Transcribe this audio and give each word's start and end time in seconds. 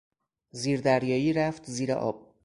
زیر 0.51 0.81
دریایی 0.81 1.33
رفت 1.33 1.63
زیر 1.65 1.91
آب. 1.91 2.33